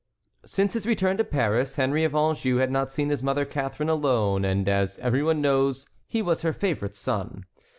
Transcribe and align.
Since 0.47 0.73
his 0.73 0.87
return 0.87 1.17
to 1.17 1.23
Paris, 1.23 1.75
Henry 1.75 2.03
of 2.03 2.15
Anjou 2.15 2.55
had 2.57 2.71
not 2.71 2.89
seen 2.89 3.09
his 3.11 3.21
mother 3.21 3.45
Catharine 3.45 3.87
alone, 3.87 4.43
and, 4.43 4.67
as 4.67 4.97
every 4.97 5.21
one 5.21 5.41
knows, 5.41 5.85
he 6.07 6.23
was 6.23 6.41
her 6.41 6.53
favorite 6.53 6.95
son. 6.95 7.45